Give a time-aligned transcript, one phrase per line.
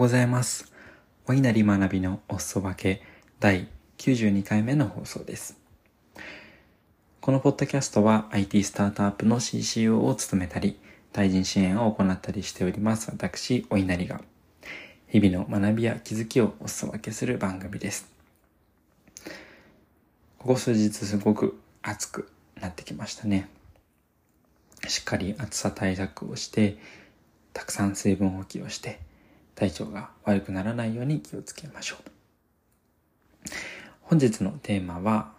[0.00, 0.72] ございます。
[1.26, 3.02] お稲荷学びのおすそ分け
[3.38, 3.68] 第
[3.98, 5.58] 92回目の放送です。
[7.20, 10.80] このポッドキャストは IT スタートアップの CCO を務めたり、
[11.12, 13.10] 対人支援を行ったりしております。
[13.10, 14.22] 私、お稲荷が、
[15.08, 18.10] 日々の学びや気づきをおすそ分けする番組です。
[20.38, 23.50] ここ数日すごく暑くなってきましたね。
[24.88, 26.78] しっかり暑さ対策をして、
[27.52, 28.98] たくさん水分補給をして、
[29.60, 33.50] 体調が悪くならないように気をつけましょう。
[34.00, 35.32] 本日のテーマは、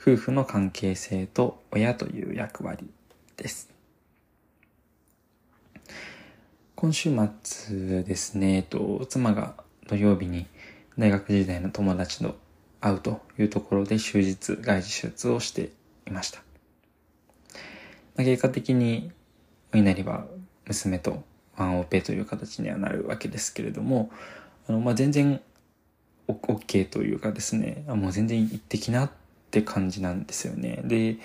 [0.00, 2.88] 夫婦の関係性と親という役割
[3.36, 3.68] です。
[6.76, 9.52] 今週末ですね、えっと、妻が
[9.86, 10.46] 土曜日に
[10.96, 12.38] 大学時代の友達と
[12.80, 15.68] 会うというところで終日外事手術をして
[16.06, 16.40] いました。
[18.16, 19.12] 結果的に
[19.74, 20.24] お稲荷は
[20.66, 21.22] 娘と
[21.58, 24.10] ワンオペという形にはなるわけですけれども、
[24.68, 25.40] あの、まあ、全然、
[26.28, 29.10] OK というかですね、あもう全然行ってきなっ
[29.50, 30.82] て感じなんですよね。
[30.84, 31.16] で、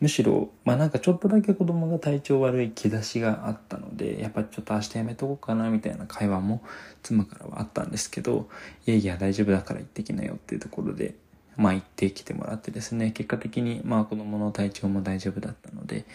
[0.00, 6.62] むしろ、まあなんかちょっとだけ子供が体調悪い兆しがあったので、やっぱちょっと明日やめとこうかなみたいな会話も
[7.02, 8.48] 妻からはあったんですけど、
[8.86, 11.14] いやいや大丈夫だから行ってきなよっていうところで、
[11.56, 16.06] まあ行ってきてもらってですね、結果的にまあ子供の体調も大丈夫だったので、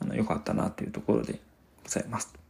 [0.00, 1.38] あの、良かったなというところで
[1.84, 2.45] ございます。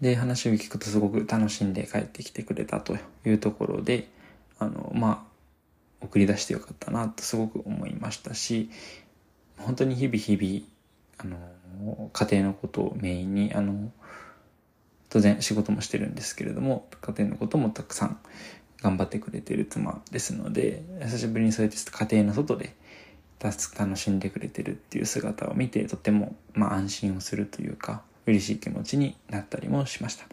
[0.00, 4.08] で、話を聞くとすごく楽しんで帰ってきてくれたというところで、
[4.58, 8.70] あの、まあ、送り出してよかったなとすごく思いましたし、
[9.58, 10.66] 本当に日々日々、
[11.18, 13.92] あの、家庭のことをメインに、あの、
[15.10, 18.18] 当然仕事もしてるんですけれども、家庭のこともたくさん
[18.80, 22.74] 頑張ってくれてる妻ですので、久しぶりにそうやって家庭の外で
[23.40, 30.24] 楽しんでくれてるっていう姿を見て、とても、まあ安心をするというか、嬉しい気持ちになったりもしました。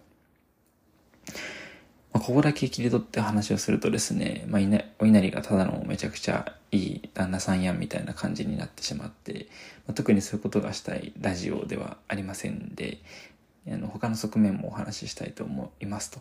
[2.13, 9.47] まあ、ここだけ切り取って話をするとですね、まあ、いなお稲荷がただのめちゃくちゃいい旦那さんやんみたいな感じになってしまって、
[9.85, 12.99] まあ、特にそういうことがしたいラジオではありませんで、
[13.67, 16.19] あの他の側面もお話ししたいと思いますと。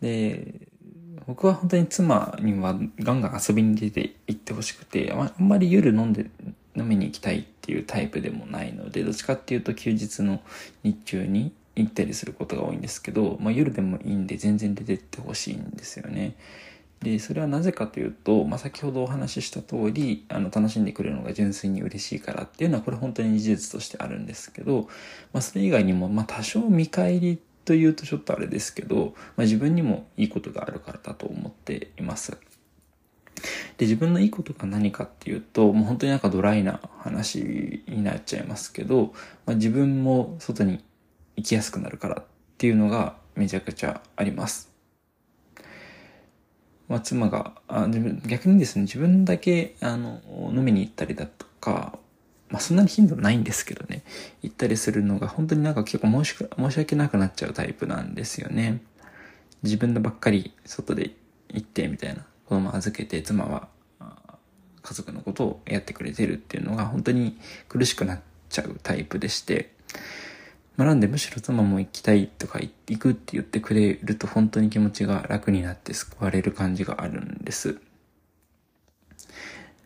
[0.00, 0.68] で、
[1.26, 6.26] 僕は本当に妻にはガンガン遊びに出て行ってほしくて、あんまり夜飲んで
[6.76, 10.40] 飲みに行きたいっていうタイプでもないので、どっちかっていうと休日の
[10.82, 16.36] 日中に行ったりすることが多いんですけど、まあ、夜でもいいんで全然出てってほしいんですよね。
[17.00, 24.88] で、それはなぜかというと、まあ、先ほどお話しした通り、あの、楽しんでくれるのが純粋に嬉しいからっていうのは、これ本当に事実としてあるんですけど、
[25.32, 32.36] まあ、それ以外にも、まあ、多少見返りというとちょっとあれですけど、まあ、自分にもいいことがあるからだと思っています。
[33.78, 39.12] で、自分のいいことが何かっていうと、もう本当になんかドライな話になっちゃいますけど、
[39.46, 40.84] まあ、自分も外に
[41.36, 42.24] 行きやすくなるからっ
[42.58, 44.70] ていうのがめちゃくちゃあります。
[46.88, 50.20] まあ、妻が、あ自分逆にですね、自分だけ、あの、
[50.52, 51.98] 飲みに行ったりだとか、
[52.50, 54.04] まあ、そんなに頻度ないんですけどね、
[54.42, 58.80] 行ったりするのが本当になんか結構申し申し訳なくなっちゃうタイプなんですよね。
[59.62, 61.10] 自分のばっかり外で
[61.48, 62.26] 行ってみたいな。
[62.46, 63.68] 子供預けて妻は
[64.84, 67.38] 家族のことをやってくれてるっていうのが本当に
[67.68, 69.72] 苦しくなっちゃうタイプでして、
[70.76, 77.80] まあ、なんでむしろ妻も行きたいとか行くって言ってくれると本当に気持ちが楽になって救われる感じがあるんです。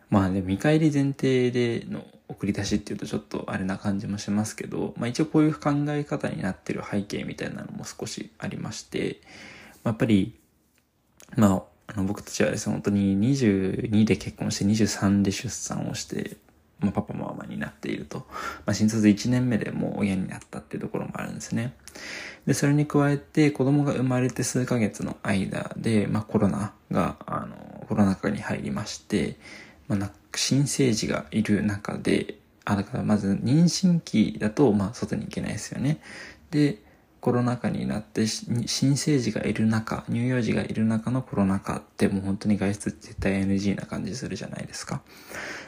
[0.09, 9.21] まあで、見返り前提での送り出しっていうとちょっとあれな感じもしますけど、まあ一応こういう考え方になってる背景みたいなのも少しありまして、
[9.83, 10.35] まあ、やっぱり、
[11.35, 16.37] まああの、僕たちはですね、本当に22で結婚して23で出産をして、
[16.79, 18.19] まあ、パパママになっていると。
[18.65, 21.73] まあ、新卒1年目でもう親になったっていうところもあるんですね。
[22.45, 29.37] で、それに加えて子供が生まれて数ヶ月の間で、まあ、コロナが、あの、コロナ禍に入りまして、
[29.87, 32.35] まあ、新生児がいる中で、
[32.65, 35.99] あ、だからまず妊娠期だと、まあ、外に行けないですよね。
[36.51, 36.77] で、
[37.21, 45.01] コロナ禍になって新生児がいる中、乳幼児がいる中のコロナ禍ってもう本当に外出絶対 NG な感じするじゃないですか。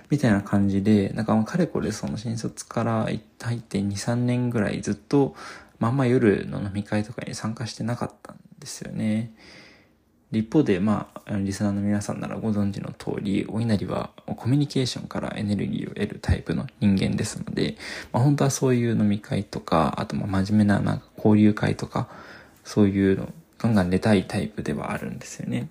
[0.09, 5.35] みたいな感じで、なんかもうかれこれその新卒から入って2、3年ぐらいずっと
[5.79, 9.31] まんま夜の飲み会とかに参加してなかったんですよね。
[10.31, 17.77] 一方で、まあ、リスナーの皆さんならご存知の通り、お稲荷はコミュニケーションからエネルギーを得るタイプの人間ですので、
[18.13, 22.07] まあ、本当はそういう飲み会とか、あとまあ真面目ななんか交流会とか、
[22.63, 25.69] そういうのガンガン出たいタイプではあるんですよね。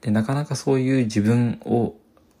[0.00, 1.94] で、なかなかそういう自分を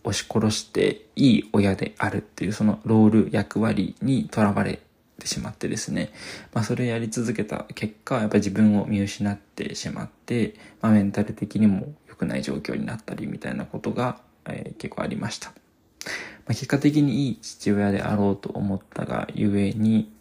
[0.04, 4.80] 押し殺していい親であるっていうそのロール役割にとらわれ
[5.22, 6.10] ってしまってですね、
[6.52, 15.50] まあそれをやり続けた結果、やっぱり自分を見失ってしまって、まあメンタル的にも良くない状況になったりみたいなことが、えー、結構ありました。
[15.50, 20.12] まあ、結果的にいい父親であろうと思ったがゆえに、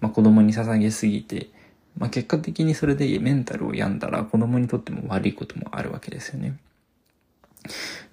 [0.00, 1.50] まあ子供に捧げすぎて、
[1.98, 6.56] まあ結果的にそれでメンタルを病んだら子供にとっても悪いこともあるわけですよね。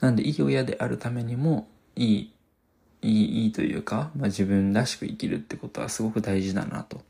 [0.01, 2.33] なんでいい親であるためにも、いい、
[3.03, 7.01] いい、いいというか、まあ、自分らしく生きるってことはすごく大事だなと。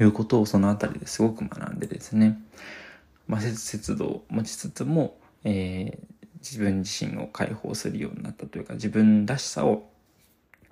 [0.00, 2.38] いうことをそのあたりですごく学んでですね、
[3.26, 9.88] まあ、節度を持ちつつも、えー、自分自身を解放するようになったというか、自分らしさを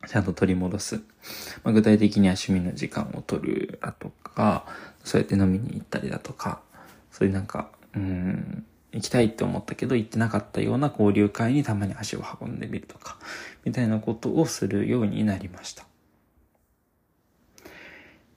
[0.06, 1.00] ちゃんと取り戻す。
[1.64, 4.67] まあ、具体的には趣味の時間を取るだとか、
[5.02, 6.61] そうやって飲みに行ったりだとか、
[7.11, 8.64] そういうなんか、うん、
[8.96, 13.19] 行きたいって思ったけど行ってなかったような交流会にたまに足を運んでみるとか、
[13.64, 15.87] みたいなことをするようになりました。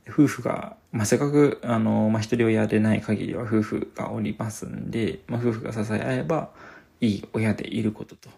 [0.10, 6.50] 夫婦が、まあ、せっかく、あの、まあ、一人親でない限りは夫婦がおりますんで、まあ、夫婦が支え合えば、
[7.00, 8.30] いい親でいることと、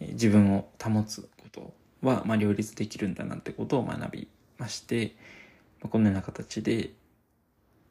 [0.00, 1.72] 自分を保つこと
[2.02, 4.28] は、まあ、両立できるんだなってことを学び
[4.58, 5.14] まして、
[5.80, 6.90] まあ、このような形で、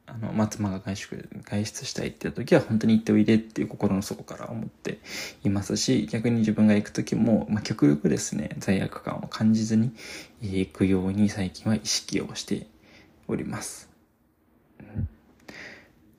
[0.06, 4.98] あの、まあ、妻が外出、外出したいって言った時は本当に行っておいでっていう心の底から思って
[5.44, 9.92] いますし、逆に自分が行く時も、まあ、極力ですね、罪悪感を感じずに
[10.42, 12.66] 行くように最近は意識をして
[13.28, 13.88] おります。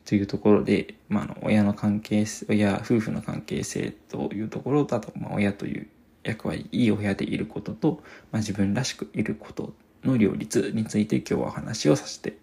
[0.05, 5.87] というところで、まあ、あの、親の関係、親、夫婦の関係性というところと、あと、まあ、親という
[6.23, 9.73] 役割、いい親でいることと、まあ、自分らしくいること
[10.03, 12.37] の両立について今日はお話をさせて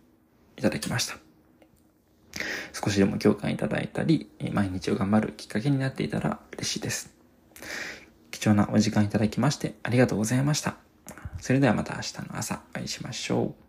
[0.57, 1.32] いただきました。
[2.73, 7.15] 少しでも共感いただいたり、毎日を頑張るきっかけになっていたら嬉しいです。
[8.31, 10.77] 貴重なお時間いただきましてありがとうございました。
[11.41, 13.62] それではまた明日の朝お会いしましょう。